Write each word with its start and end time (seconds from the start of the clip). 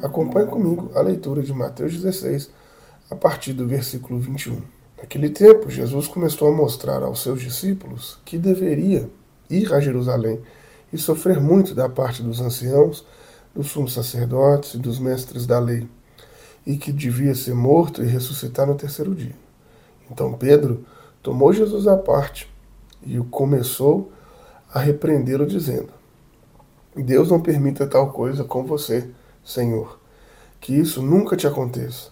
Acompanhe 0.00 0.46
comigo 0.46 0.92
a 0.94 1.00
leitura 1.00 1.42
de 1.42 1.52
Mateus 1.52 1.92
16, 2.00 2.50
a 3.10 3.16
partir 3.16 3.52
do 3.52 3.66
versículo 3.66 4.20
21. 4.20 4.62
Naquele 4.96 5.28
tempo, 5.28 5.68
Jesus 5.68 6.06
começou 6.06 6.46
a 6.46 6.52
mostrar 6.52 7.02
aos 7.02 7.20
seus 7.20 7.42
discípulos 7.42 8.16
que 8.24 8.38
deveria 8.38 9.10
ir 9.50 9.74
a 9.74 9.80
Jerusalém 9.80 10.40
e 10.92 10.98
sofrer 10.98 11.40
muito 11.40 11.74
da 11.74 11.88
parte 11.88 12.22
dos 12.22 12.40
anciãos, 12.40 13.04
dos 13.52 13.72
sumos 13.72 13.92
sacerdotes 13.92 14.74
e 14.74 14.78
dos 14.78 15.00
mestres 15.00 15.46
da 15.46 15.58
lei, 15.58 15.88
e 16.64 16.76
que 16.76 16.92
devia 16.92 17.34
ser 17.34 17.54
morto 17.54 18.00
e 18.00 18.06
ressuscitar 18.06 18.68
no 18.68 18.76
terceiro 18.76 19.12
dia. 19.16 19.34
Então 20.08 20.32
Pedro 20.32 20.84
tomou 21.20 21.52
Jesus 21.52 21.88
à 21.88 21.96
parte 21.96 22.48
e 23.04 23.18
o 23.18 23.24
começou 23.24 24.12
a 24.72 24.78
repreendê-lo, 24.78 25.44
dizendo: 25.44 25.88
Deus 26.94 27.30
não 27.30 27.40
permita 27.40 27.84
tal 27.84 28.12
coisa 28.12 28.44
com 28.44 28.64
você 28.64 29.10
Senhor, 29.48 29.98
que 30.60 30.74
isso 30.74 31.00
nunca 31.00 31.34
te 31.34 31.46
aconteça. 31.46 32.10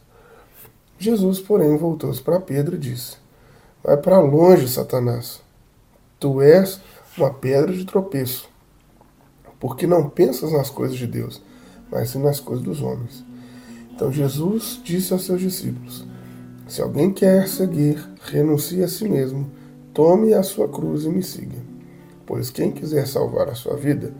Jesus, 0.98 1.38
porém, 1.38 1.76
voltou-se 1.76 2.22
para 2.22 2.40
Pedro 2.40 2.76
e 2.76 2.78
disse: 2.78 3.18
Vai 3.84 3.98
para 3.98 4.18
longe, 4.20 4.66
Satanás. 4.66 5.42
Tu 6.18 6.40
és 6.40 6.80
uma 7.18 7.30
pedra 7.30 7.74
de 7.74 7.84
tropeço, 7.84 8.48
porque 9.60 9.86
não 9.86 10.08
pensas 10.08 10.50
nas 10.50 10.70
coisas 10.70 10.96
de 10.96 11.06
Deus, 11.06 11.42
mas 11.90 12.08
sim 12.08 12.22
nas 12.22 12.40
coisas 12.40 12.64
dos 12.64 12.80
homens. 12.80 13.22
Então 13.94 14.10
Jesus 14.10 14.80
disse 14.82 15.12
aos 15.12 15.26
seus 15.26 15.42
discípulos: 15.42 16.06
Se 16.66 16.80
alguém 16.80 17.12
quer 17.12 17.46
seguir, 17.48 18.02
renuncie 18.22 18.82
a 18.82 18.88
si 18.88 19.06
mesmo, 19.06 19.50
tome 19.92 20.32
a 20.32 20.42
sua 20.42 20.68
cruz 20.68 21.04
e 21.04 21.10
me 21.10 21.22
siga. 21.22 21.58
Pois 22.24 22.48
quem 22.48 22.72
quiser 22.72 23.06
salvar 23.06 23.50
a 23.50 23.54
sua 23.54 23.76
vida, 23.76 24.14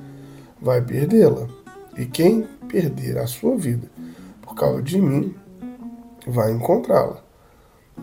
vai 0.61 0.83
perdê-la. 0.83 1.49
E 1.97 2.07
quem 2.07 2.47
perder 2.69 3.19
a 3.19 3.27
sua 3.27 3.57
vida 3.57 3.89
por 4.47 4.55
causa 4.55 4.81
de 4.81 5.01
mim, 5.01 5.35
vai 6.27 6.53
encontrá-la. 6.53 7.19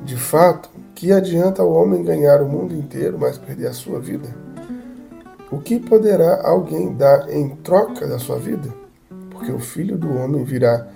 De 0.04 0.18
fato, 0.18 0.70
que 0.94 1.12
adianta 1.12 1.64
o 1.64 1.72
homem 1.74 2.04
ganhar 2.04 2.42
o 2.42 2.50
mundo 2.50 2.76
inteiro, 2.76 3.18
mas 3.20 3.38
perder 3.38 3.68
a 3.68 3.74
sua 3.74 4.00
vida? 4.00 4.28
O 5.50 5.60
que 5.60 5.80
poderá 5.80 6.46
alguém 6.46 6.94
dar 6.94 7.30
em 7.30 7.50
troca 7.58 8.08
da 8.08 8.20
sua 8.20 8.38
vida? 8.38 8.74
Porque 9.30 9.52
o 9.52 9.60
filho 9.60 9.98
do 9.98 10.16
homem 10.18 10.44
virá 10.44 10.88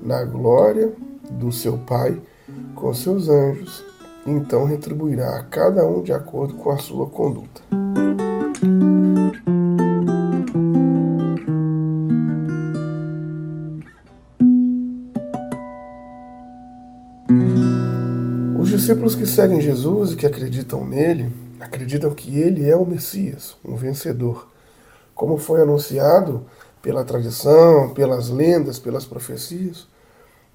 na 0.00 0.24
glória 0.24 0.92
do 1.30 1.52
seu 1.52 1.76
Pai 1.78 2.20
com 2.74 2.94
seus 2.94 3.28
anjos, 3.28 3.84
então 4.26 4.64
retribuirá 4.64 5.38
a 5.38 5.42
cada 5.44 5.84
um 5.84 6.02
de 6.02 6.12
acordo 6.12 6.54
com 6.54 6.70
a 6.70 6.78
sua 6.78 7.06
conduta. 7.06 7.85
Discípulos 18.86 19.16
que 19.16 19.26
seguem 19.26 19.60
Jesus 19.60 20.12
e 20.12 20.16
que 20.16 20.26
acreditam 20.26 20.86
nele, 20.86 21.32
acreditam 21.58 22.14
que 22.14 22.38
ele 22.38 22.70
é 22.70 22.76
o 22.76 22.86
Messias, 22.86 23.56
um 23.64 23.74
vencedor. 23.74 24.46
Como 25.12 25.36
foi 25.38 25.60
anunciado 25.60 26.46
pela 26.80 27.04
tradição, 27.04 27.92
pelas 27.92 28.28
lendas, 28.28 28.78
pelas 28.78 29.04
profecias, 29.04 29.88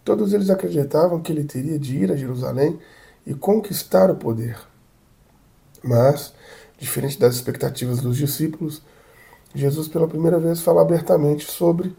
todos 0.06 0.32
eles 0.32 0.50
acreditavam 0.50 1.20
que 1.20 1.30
ele 1.30 1.44
teria 1.44 1.78
de 1.78 1.98
ir 1.98 2.10
a 2.10 2.16
Jerusalém 2.16 2.80
e 3.28 3.34
conquistar 3.34 4.10
o 4.10 4.16
poder. 4.16 4.58
Mas, 5.84 6.34
diferente 6.78 7.20
das 7.20 7.36
expectativas 7.36 8.00
dos 8.00 8.16
discípulos, 8.16 8.82
Jesus 9.54 9.90
pela 9.90 10.08
primeira 10.08 10.40
vez 10.40 10.62
fala 10.62 10.82
abertamente 10.82 11.52
sobre 11.52 11.94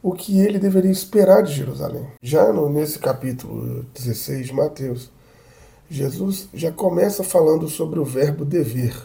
o 0.00 0.12
que 0.12 0.38
ele 0.38 0.60
deveria 0.60 0.92
esperar 0.92 1.42
de 1.42 1.52
Jerusalém. 1.52 2.06
Já 2.22 2.52
no, 2.52 2.70
nesse 2.70 3.00
capítulo 3.00 3.84
16 3.94 4.46
de 4.46 4.52
Mateus, 4.52 5.10
Jesus 5.92 6.48
já 6.54 6.72
começa 6.72 7.22
falando 7.22 7.68
sobre 7.68 8.00
o 8.00 8.04
verbo 8.04 8.46
dever. 8.46 8.96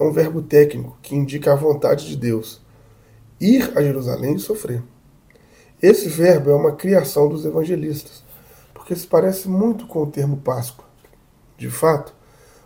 É 0.00 0.02
um 0.02 0.10
verbo 0.10 0.40
técnico 0.40 0.96
que 1.02 1.14
indica 1.14 1.52
a 1.52 1.56
vontade 1.56 2.08
de 2.08 2.16
Deus. 2.16 2.62
Ir 3.38 3.76
a 3.76 3.82
Jerusalém 3.82 4.36
e 4.36 4.38
sofrer. 4.38 4.82
Esse 5.82 6.08
verbo 6.08 6.50
é 6.50 6.54
uma 6.54 6.72
criação 6.72 7.28
dos 7.28 7.44
evangelistas, 7.44 8.24
porque 8.72 8.96
se 8.96 9.06
parece 9.06 9.50
muito 9.50 9.86
com 9.86 10.02
o 10.02 10.10
termo 10.10 10.38
Páscoa. 10.38 10.86
De 11.58 11.68
fato, 11.68 12.14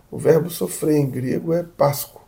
o 0.09 0.19
verbo 0.19 0.49
sofrer 0.49 0.97
em 0.97 1.11
grego 1.11 1.53
é 1.53 1.65
Páscoa 1.65 2.21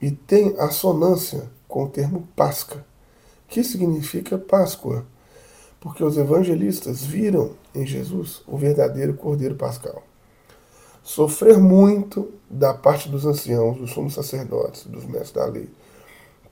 e 0.00 0.10
tem 0.10 0.54
assonância 0.58 1.50
com 1.68 1.84
o 1.84 1.88
termo 1.90 2.26
Páscoa, 2.34 2.82
que 3.46 3.62
significa 3.62 4.38
Páscoa 4.38 5.04
porque 5.80 6.02
os 6.02 6.16
evangelistas 6.16 7.04
viram 7.04 7.52
em 7.74 7.86
Jesus 7.86 8.42
o 8.46 8.56
verdadeiro 8.56 9.14
Cordeiro 9.14 9.54
Pascal. 9.54 10.02
Sofrer 11.02 11.58
muito 11.58 12.30
da 12.50 12.74
parte 12.74 13.08
dos 13.08 13.24
anciãos, 13.24 13.78
dos 13.78 13.92
sumos 13.92 14.14
sacerdotes, 14.14 14.84
dos 14.84 15.04
mestres 15.04 15.32
da 15.32 15.46
lei. 15.46 15.68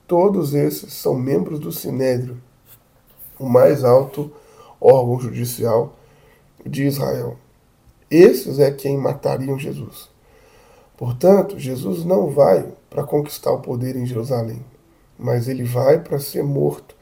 Todos 0.07 0.55
esses 0.55 0.93
são 0.93 1.15
membros 1.15 1.59
do 1.59 1.73
Sinédrio, 1.73 2.41
o 3.39 3.47
mais 3.47 3.85
alto 3.85 4.33
órgão 4.81 5.21
judicial 5.21 5.95
de 6.65 6.85
Israel. 6.85 7.37
Esses 8.11 8.59
é 8.59 8.71
quem 8.71 8.97
matariam 8.97 9.59
Jesus. 9.59 10.09
Portanto, 10.97 11.59
Jesus 11.59 12.05
não 12.05 12.31
vai 12.31 12.73
para 12.89 13.05
conquistar 13.05 13.53
o 13.53 13.61
poder 13.61 13.97
em 13.97 14.07
Jerusalém, 14.07 14.65
mas 15.19 15.49
ele 15.49 15.65
vai 15.65 16.01
para 16.01 16.19
ser 16.19 16.43
morto 16.43 16.96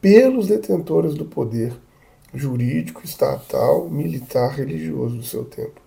pelos 0.00 0.48
detentores 0.48 1.14
do 1.14 1.24
poder 1.24 1.78
jurídico, 2.32 3.04
estatal, 3.04 3.88
militar, 3.88 4.52
religioso 4.52 5.16
do 5.16 5.22
seu 5.22 5.44
tempo. 5.44 5.80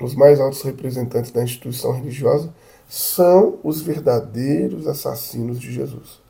Os 0.00 0.14
mais 0.14 0.40
altos 0.40 0.62
representantes 0.62 1.30
da 1.30 1.42
instituição 1.42 1.92
religiosa 1.92 2.52
são 2.88 3.58
os 3.62 3.80
verdadeiros 3.80 4.86
assassinos 4.86 5.58
de 5.58 5.72
Jesus. 5.72 6.20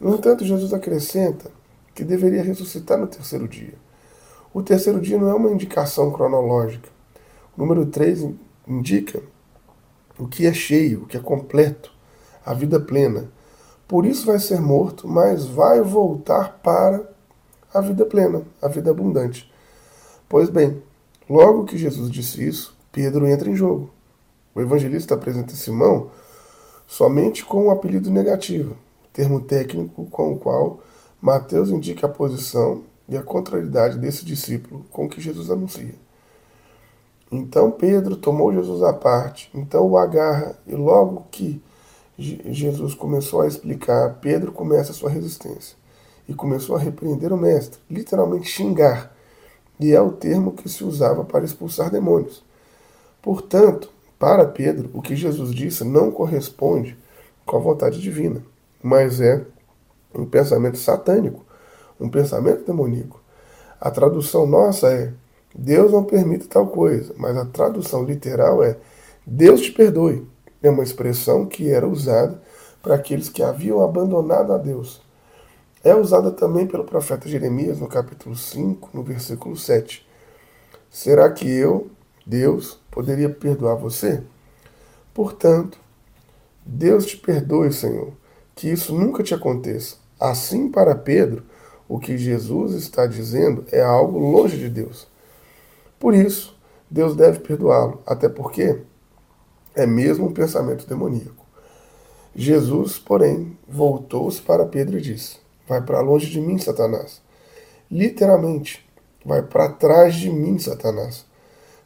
No 0.00 0.14
entanto, 0.14 0.44
Jesus 0.44 0.72
acrescenta 0.72 1.50
que 1.94 2.04
deveria 2.04 2.42
ressuscitar 2.42 2.98
no 2.98 3.06
terceiro 3.06 3.46
dia. 3.46 3.74
O 4.52 4.62
terceiro 4.62 5.00
dia 5.00 5.18
não 5.18 5.28
é 5.28 5.34
uma 5.34 5.50
indicação 5.50 6.10
cronológica. 6.10 6.88
O 7.56 7.60
número 7.60 7.86
3 7.86 8.30
indica 8.66 9.22
o 10.18 10.26
que 10.26 10.46
é 10.46 10.52
cheio, 10.52 11.02
o 11.02 11.06
que 11.06 11.16
é 11.16 11.20
completo, 11.20 11.92
a 12.44 12.54
vida 12.54 12.80
plena, 12.80 13.30
por 13.90 14.06
isso 14.06 14.24
vai 14.24 14.38
ser 14.38 14.60
morto, 14.60 15.08
mas 15.08 15.46
vai 15.46 15.80
voltar 15.80 16.60
para 16.62 17.02
a 17.74 17.80
vida 17.80 18.06
plena, 18.06 18.44
a 18.62 18.68
vida 18.68 18.88
abundante. 18.88 19.52
Pois 20.28 20.48
bem, 20.48 20.80
logo 21.28 21.64
que 21.64 21.76
Jesus 21.76 22.08
disse 22.08 22.46
isso, 22.46 22.78
Pedro 22.92 23.26
entra 23.26 23.50
em 23.50 23.56
jogo. 23.56 23.90
O 24.54 24.60
evangelista 24.60 25.16
apresenta 25.16 25.56
Simão 25.56 26.08
somente 26.86 27.44
com 27.44 27.64
um 27.64 27.70
apelido 27.72 28.12
negativo, 28.12 28.76
termo 29.12 29.40
técnico 29.40 30.04
com 30.04 30.34
o 30.34 30.38
qual 30.38 30.78
Mateus 31.20 31.70
indica 31.70 32.06
a 32.06 32.10
posição 32.10 32.84
e 33.08 33.16
a 33.16 33.22
contrariedade 33.24 33.98
desse 33.98 34.24
discípulo 34.24 34.84
com 34.92 35.08
que 35.08 35.20
Jesus 35.20 35.50
anuncia. 35.50 35.96
Então 37.28 37.72
Pedro 37.72 38.14
tomou 38.14 38.52
Jesus 38.52 38.84
à 38.84 38.92
parte, 38.92 39.50
então 39.52 39.84
o 39.84 39.98
agarra, 39.98 40.56
e 40.64 40.76
logo 40.76 41.26
que 41.28 41.60
Jesus 42.20 42.94
começou 42.94 43.40
a 43.40 43.48
explicar, 43.48 44.18
Pedro 44.20 44.52
começa 44.52 44.92
a 44.92 44.94
sua 44.94 45.08
resistência 45.08 45.76
e 46.28 46.34
começou 46.34 46.76
a 46.76 46.78
repreender 46.78 47.32
o 47.32 47.36
mestre, 47.36 47.80
literalmente 47.90 48.48
xingar, 48.48 49.14
e 49.78 49.92
é 49.92 50.00
o 50.00 50.12
termo 50.12 50.52
que 50.52 50.68
se 50.68 50.84
usava 50.84 51.24
para 51.24 51.44
expulsar 51.44 51.90
demônios. 51.90 52.44
Portanto, 53.22 53.90
para 54.18 54.44
Pedro, 54.44 54.90
o 54.92 55.00
que 55.00 55.16
Jesus 55.16 55.50
disse 55.54 55.82
não 55.82 56.10
corresponde 56.10 56.96
com 57.46 57.56
a 57.56 57.60
vontade 57.60 58.00
divina, 58.00 58.42
mas 58.82 59.20
é 59.20 59.42
um 60.14 60.26
pensamento 60.26 60.76
satânico, 60.76 61.44
um 61.98 62.08
pensamento 62.08 62.66
demoníaco. 62.66 63.18
A 63.80 63.90
tradução 63.90 64.46
nossa 64.46 64.92
é 64.92 65.12
Deus 65.54 65.90
não 65.90 66.04
permite 66.04 66.46
tal 66.46 66.66
coisa, 66.66 67.14
mas 67.16 67.36
a 67.36 67.46
tradução 67.46 68.04
literal 68.04 68.62
é 68.62 68.76
Deus 69.26 69.62
te 69.62 69.72
perdoe. 69.72 70.26
É 70.62 70.68
uma 70.68 70.82
expressão 70.82 71.46
que 71.46 71.70
era 71.70 71.86
usada 71.86 72.40
para 72.82 72.94
aqueles 72.94 73.28
que 73.28 73.42
haviam 73.42 73.82
abandonado 73.82 74.52
a 74.52 74.58
Deus. 74.58 75.00
É 75.82 75.94
usada 75.94 76.30
também 76.30 76.66
pelo 76.66 76.84
profeta 76.84 77.28
Jeremias 77.28 77.78
no 77.78 77.88
capítulo 77.88 78.36
5, 78.36 78.90
no 78.92 79.02
versículo 79.02 79.56
7. 79.56 80.06
Será 80.90 81.30
que 81.30 81.48
eu, 81.48 81.90
Deus, 82.26 82.78
poderia 82.90 83.30
perdoar 83.30 83.76
você? 83.76 84.22
Portanto, 85.14 85.78
Deus 86.64 87.06
te 87.06 87.16
perdoe, 87.16 87.72
Senhor, 87.72 88.12
que 88.54 88.68
isso 88.68 88.94
nunca 88.94 89.22
te 89.22 89.34
aconteça. 89.34 89.96
Assim, 90.18 90.68
para 90.68 90.94
Pedro, 90.94 91.42
o 91.88 91.98
que 91.98 92.18
Jesus 92.18 92.74
está 92.74 93.06
dizendo 93.06 93.64
é 93.72 93.80
algo 93.80 94.18
longe 94.18 94.58
de 94.58 94.68
Deus. 94.68 95.08
Por 95.98 96.14
isso, 96.14 96.56
Deus 96.90 97.16
deve 97.16 97.40
perdoá-lo, 97.40 98.02
até 98.06 98.28
porque 98.28 98.82
é 99.74 99.86
mesmo 99.86 100.26
um 100.26 100.32
pensamento 100.32 100.86
demoníaco. 100.86 101.46
Jesus, 102.34 102.98
porém, 102.98 103.56
voltou-se 103.68 104.40
para 104.40 104.66
Pedro 104.66 104.98
e 104.98 105.00
disse: 105.00 105.38
Vai 105.66 105.82
para 105.82 106.00
longe 106.00 106.30
de 106.30 106.40
mim, 106.40 106.58
Satanás. 106.58 107.20
Literalmente, 107.90 108.88
vai 109.24 109.42
para 109.42 109.68
trás 109.68 110.14
de 110.14 110.30
mim, 110.30 110.58
Satanás. 110.58 111.24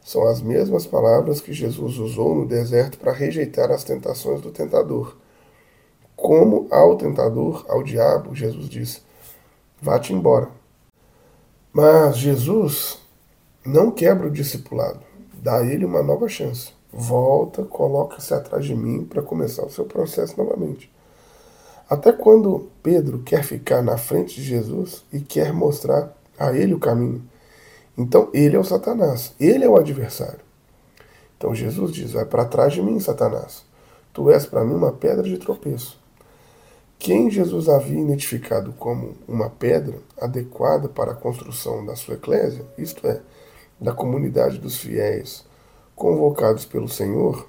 São 0.03 0.27
as 0.27 0.39
mesmas 0.39 0.85
palavras 0.85 1.41
que 1.41 1.51
Jesus 1.51 1.97
usou 1.97 2.35
no 2.35 2.45
deserto 2.45 2.99
para 2.99 3.11
rejeitar 3.11 3.71
as 3.71 3.83
tentações 3.83 4.39
do 4.39 4.51
tentador. 4.51 5.17
Como 6.15 6.67
ao 6.69 6.95
tentador, 6.95 7.65
ao 7.67 7.81
diabo, 7.81 8.35
Jesus 8.35 8.69
disse: 8.69 9.01
Vá-te 9.81 10.13
embora. 10.13 10.49
Mas 11.73 12.17
Jesus 12.17 12.99
não 13.65 13.89
quebra 13.91 14.27
o 14.27 14.31
discipulado, 14.31 14.99
dá 15.33 15.57
a 15.57 15.65
ele 15.65 15.83
uma 15.83 16.03
nova 16.03 16.29
chance. 16.29 16.71
Volta, 16.97 17.61
coloca-se 17.65 18.33
atrás 18.33 18.63
de 18.63 18.73
mim 18.73 19.03
para 19.03 19.21
começar 19.21 19.65
o 19.65 19.69
seu 19.69 19.83
processo 19.83 20.37
novamente. 20.37 20.89
Até 21.89 22.13
quando 22.13 22.69
Pedro 22.81 23.19
quer 23.19 23.43
ficar 23.43 23.81
na 23.83 23.97
frente 23.97 24.35
de 24.35 24.43
Jesus 24.43 25.03
e 25.11 25.19
quer 25.19 25.51
mostrar 25.51 26.15
a 26.39 26.53
ele 26.53 26.73
o 26.73 26.79
caminho. 26.79 27.21
Então 27.97 28.29
ele 28.33 28.55
é 28.55 28.59
o 28.59 28.63
Satanás, 28.63 29.33
ele 29.37 29.65
é 29.65 29.69
o 29.69 29.75
adversário. 29.75 30.39
Então 31.37 31.53
Jesus 31.53 31.91
diz: 31.91 32.13
Vai 32.13 32.23
para 32.23 32.45
trás 32.45 32.71
de 32.71 32.81
mim, 32.81 32.97
Satanás. 33.01 33.65
Tu 34.13 34.31
és 34.31 34.45
para 34.45 34.63
mim 34.63 34.75
uma 34.75 34.93
pedra 34.93 35.23
de 35.23 35.37
tropeço. 35.37 35.99
Quem 36.97 37.29
Jesus 37.29 37.67
havia 37.67 37.99
identificado 37.99 38.71
como 38.71 39.15
uma 39.27 39.49
pedra 39.49 39.99
adequada 40.17 40.87
para 40.87 41.11
a 41.11 41.15
construção 41.15 41.85
da 41.85 41.93
sua 41.93 42.13
eclésia, 42.13 42.65
isto 42.77 43.05
é, 43.05 43.19
da 43.81 43.91
comunidade 43.91 44.59
dos 44.59 44.77
fiéis 44.77 45.43
convocados 45.95 46.65
pelo 46.65 46.89
Senhor, 46.89 47.47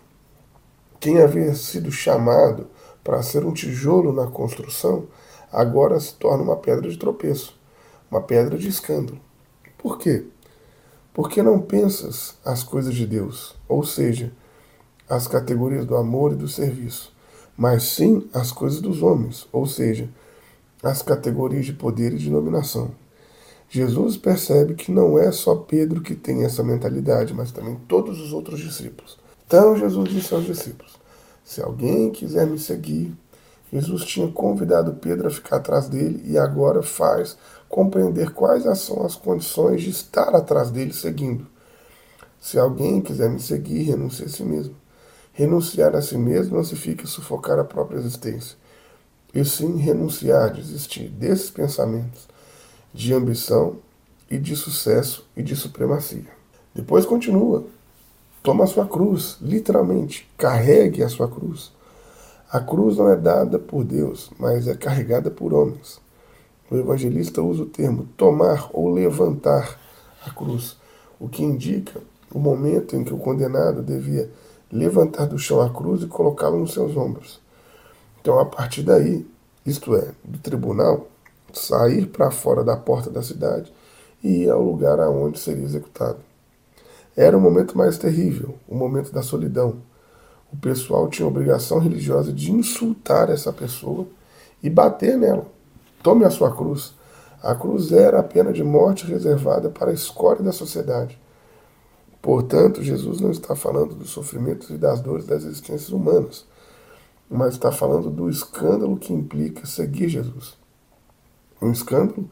quem 1.01 1.21
havia 1.21 1.55
sido 1.55 1.91
chamado 1.91 2.69
para 3.03 3.23
ser 3.23 3.45
um 3.45 3.53
tijolo 3.53 4.13
na 4.13 4.27
construção, 4.27 5.07
agora 5.53 5.99
se 6.01 6.15
torna 6.15 6.43
uma 6.43 6.57
pedra 6.57 6.89
de 6.89 6.97
tropeço, 6.97 7.59
uma 8.11 8.21
pedra 8.21 8.57
de 8.57 8.69
escândalo. 8.69 9.21
Por 9.77 9.99
quê? 9.99 10.25
Porque 11.13 11.43
não 11.43 11.61
pensas 11.61 12.37
as 12.45 12.63
coisas 12.63 12.95
de 12.95 13.07
Deus, 13.07 13.55
ou 13.69 13.85
seja, 13.85 14.33
as 15.09 15.27
categorias 15.27 15.85
do 15.85 15.97
amor 15.97 16.33
e 16.33 16.37
do 16.37 16.49
serviço, 16.49 17.15
mas 17.57 17.85
sim 17.85 18.29
as 18.33 18.51
coisas 18.53 18.81
dos 18.81 19.03
homens, 19.03 19.49
ou 19.53 19.67
seja, 19.67 20.11
as 20.83 21.03
categorias 21.03 21.65
de 21.65 21.73
poder 21.73 22.13
e 22.13 22.19
de 22.19 22.31
dominação. 22.31 22.91
Jesus 23.69 24.17
percebe 24.17 24.75
que 24.75 24.93
não 24.93 25.19
é 25.19 25.33
só 25.33 25.57
Pedro 25.57 26.01
que 26.01 26.15
tem 26.15 26.45
essa 26.45 26.63
mentalidade, 26.63 27.35
mas 27.35 27.51
também 27.51 27.77
todos 27.89 28.21
os 28.21 28.33
outros 28.33 28.61
discípulos. 28.61 29.19
Então 29.47 29.77
Jesus 29.77 30.09
disse 30.09 30.33
aos 30.33 30.45
discípulos: 30.45 30.97
se 31.45 31.61
alguém 31.61 32.11
quiser 32.11 32.47
me 32.47 32.59
seguir, 32.59 33.15
Jesus 33.73 34.05
tinha 34.05 34.31
convidado 34.31 34.95
Pedro 34.95 35.27
a 35.27 35.31
ficar 35.31 35.57
atrás 35.57 35.89
dele 35.89 36.23
e 36.25 36.39
agora 36.39 36.83
faz 36.83 37.37
compreender 37.69 38.31
quais 38.31 38.63
são 38.79 39.05
as 39.05 39.17
condições 39.17 39.83
de 39.83 39.91
estar 39.91 40.35
atrás 40.35 40.71
dele 40.71 40.93
seguindo. 40.93 41.47
Se 42.41 42.59
alguém 42.59 43.01
quiser 43.01 43.29
me 43.29 43.41
seguir, 43.41 43.83
renuncie 43.83 44.25
a 44.25 44.29
si 44.29 44.45
mesmo. 44.45 44.77
Renunciar 45.33 45.95
a 45.97 46.03
si 46.03 46.17
mesmo 46.17 46.57
não 46.57 46.65
significa 46.65 47.07
sufocar 47.07 47.59
a 47.59 47.65
própria 47.65 47.99
existência, 47.99 48.57
e 49.35 49.45
sim 49.45 49.77
renunciar, 49.77 50.55
desistir 50.55 51.09
desses 51.09 51.51
pensamentos 51.51 52.29
de 52.97 53.13
ambição 53.13 53.77
e 54.31 54.39
de 54.39 54.57
sucesso 54.57 55.29
e 55.37 55.43
de 55.43 55.55
supremacia. 55.55 56.25
Depois 56.75 57.05
continua. 57.05 57.65
Toma 58.43 58.65
a 58.65 58.67
sua 58.67 58.87
cruz, 58.87 59.37
literalmente, 59.43 60.27
carregue 60.39 61.03
a 61.03 61.09
sua 61.09 61.29
cruz. 61.29 61.73
A 62.51 62.59
cruz 62.59 62.97
não 62.97 63.11
é 63.11 63.17
dada 63.17 63.59
por 63.59 63.85
Deus, 63.85 64.31
mas 64.39 64.67
é 64.67 64.75
carregada 64.75 65.31
por 65.31 65.53
homens. 65.53 66.01
O 66.71 66.77
evangelista 66.77 67.43
usa 67.43 67.65
o 67.65 67.67
termo 67.67 68.09
tomar 68.17 68.71
ou 68.73 68.91
levantar 68.91 69.79
a 70.25 70.31
cruz, 70.31 70.79
o 71.21 71.29
que 71.29 71.43
indica 71.43 72.01
o 72.33 72.39
momento 72.39 72.97
em 72.97 73.05
que 73.05 73.13
o 73.13 73.19
condenado 73.19 73.83
devia 73.83 74.31
levantar 74.73 75.27
do 75.27 75.39
chão 75.39 75.61
a 75.61 75.69
cruz 75.69 76.03
e 76.03 76.07
colocá-la 76.07 76.57
nos 76.57 76.73
seus 76.73 76.97
ombros. 76.97 77.41
Então, 78.21 78.39
a 78.39 78.47
partir 78.47 78.83
daí, 78.83 79.27
isto 79.67 79.95
é, 79.95 80.13
do 80.25 80.39
tribunal, 80.39 81.09
sair 81.59 82.07
para 82.07 82.31
fora 82.31 82.63
da 82.63 82.77
porta 82.77 83.11
da 83.11 83.23
cidade 83.23 83.73
e 84.23 84.45
ir 84.45 84.51
ao 84.51 84.63
lugar 84.63 85.01
aonde 85.01 85.39
seria 85.39 85.65
executado. 85.65 86.19
Era 87.17 87.37
o 87.37 87.41
momento 87.41 87.77
mais 87.77 87.97
terrível, 87.97 88.57
o 88.69 88.75
momento 88.75 89.13
da 89.13 89.23
solidão. 89.23 89.77
O 90.53 90.57
pessoal 90.57 91.09
tinha 91.09 91.27
a 91.27 91.31
obrigação 91.31 91.79
religiosa 91.79 92.33
de 92.33 92.53
insultar 92.53 93.31
essa 93.31 93.53
pessoa 93.53 94.07
e 94.63 94.69
bater 94.69 95.17
nela. 95.17 95.47
Tome 96.03 96.25
a 96.25 96.31
sua 96.31 96.55
cruz. 96.55 96.95
A 97.43 97.55
cruz 97.55 97.93
era 97.93 98.21
a 98.21 98.23
pena 98.23 98.53
de 98.53 98.63
morte 98.63 99.07
reservada 99.07 99.71
para 99.71 99.91
a 99.91 99.95
escória 99.95 100.43
da 100.43 100.53
sociedade. 100.53 101.19
Portanto, 102.21 102.83
Jesus 102.83 103.21
não 103.21 103.31
está 103.31 103.55
falando 103.55 103.95
dos 103.95 104.11
sofrimentos 104.11 104.69
e 104.71 104.77
das 104.77 105.01
dores 105.01 105.27
das 105.27 105.45
existências 105.45 105.91
humanas, 105.91 106.45
mas 107.31 107.55
está 107.55 107.71
falando 107.71 108.11
do 108.11 108.29
escândalo 108.29 108.97
que 108.97 109.13
implica 109.13 109.65
seguir 109.65 110.09
Jesus. 110.09 110.57
Um 111.61 111.71
escândalo 111.71 112.29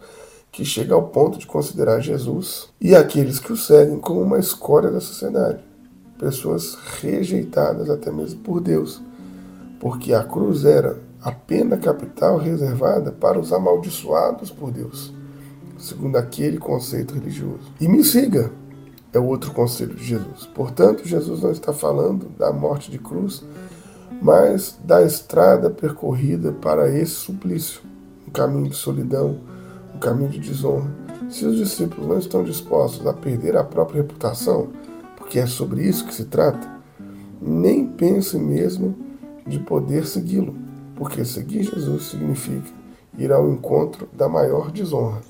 que 0.50 0.64
chega 0.64 0.94
ao 0.94 1.08
ponto 1.08 1.38
de 1.38 1.46
considerar 1.46 2.00
Jesus 2.00 2.68
e 2.80 2.94
aqueles 2.94 3.38
que 3.40 3.52
o 3.52 3.56
seguem 3.56 3.98
como 3.98 4.20
uma 4.20 4.38
escória 4.38 4.90
da 4.90 5.00
sociedade, 5.00 5.64
pessoas 6.18 6.76
rejeitadas 7.00 7.90
até 7.90 8.10
mesmo 8.12 8.40
por 8.40 8.60
Deus, 8.60 9.02
porque 9.80 10.14
a 10.14 10.22
cruz 10.22 10.64
era 10.64 10.98
a 11.20 11.32
pena 11.32 11.76
capital 11.76 12.38
reservada 12.38 13.10
para 13.10 13.38
os 13.38 13.52
amaldiçoados 13.52 14.50
por 14.50 14.70
Deus, 14.70 15.12
segundo 15.78 16.16
aquele 16.16 16.58
conceito 16.58 17.14
religioso. 17.14 17.72
E 17.80 17.88
me 17.88 18.04
siga, 18.04 18.52
é 19.12 19.18
o 19.18 19.24
outro 19.24 19.52
conselho 19.52 19.94
de 19.94 20.04
Jesus. 20.04 20.46
Portanto, 20.54 21.06
Jesus 21.06 21.42
não 21.42 21.50
está 21.50 21.72
falando 21.72 22.28
da 22.38 22.52
morte 22.52 22.90
de 22.90 22.98
cruz, 22.98 23.42
mas 24.20 24.78
da 24.84 25.02
estrada 25.02 25.70
percorrida 25.70 26.52
para 26.52 26.88
esse 26.90 27.12
suplício, 27.12 27.80
caminho 28.34 28.68
de 28.68 28.76
solidão, 28.76 29.38
um 29.94 29.98
caminho 29.98 30.28
de 30.28 30.40
desonra. 30.40 30.90
Se 31.30 31.46
os 31.46 31.56
discípulos 31.56 32.06
não 32.06 32.18
estão 32.18 32.42
dispostos 32.42 33.06
a 33.06 33.12
perder 33.12 33.56
a 33.56 33.64
própria 33.64 34.02
reputação, 34.02 34.68
porque 35.16 35.38
é 35.38 35.46
sobre 35.46 35.82
isso 35.82 36.04
que 36.04 36.14
se 36.14 36.24
trata, 36.24 36.68
nem 37.40 37.86
pense 37.86 38.36
mesmo 38.36 38.94
de 39.46 39.58
poder 39.60 40.04
segui-lo, 40.06 40.54
porque 40.96 41.24
seguir 41.24 41.62
Jesus 41.62 42.04
significa 42.04 42.68
ir 43.16 43.32
ao 43.32 43.48
encontro 43.50 44.08
da 44.12 44.28
maior 44.28 44.70
desonra. 44.70 45.20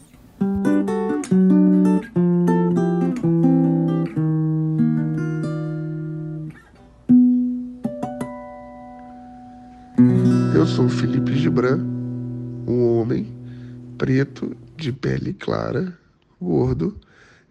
Preto, 13.97 14.57
de 14.77 14.93
pele 14.93 15.33
clara, 15.33 15.97
gordo, 16.41 16.97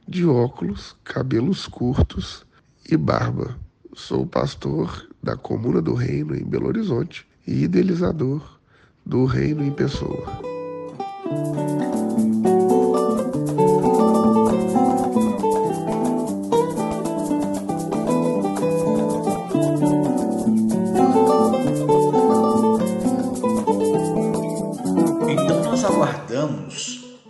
de 0.07 0.25
óculos, 0.25 0.95
cabelos 1.03 1.67
curtos 1.67 2.45
e 2.89 2.97
barba. 2.97 3.57
Sou 3.93 4.25
pastor 4.25 5.07
da 5.21 5.35
Comuna 5.37 5.81
do 5.81 5.93
Reino 5.93 6.35
em 6.35 6.43
Belo 6.43 6.67
Horizonte 6.67 7.25
e 7.47 7.63
idealizador 7.63 8.59
do 9.05 9.25
Reino 9.25 9.63
em 9.63 9.71
Pessoa. 9.71 10.27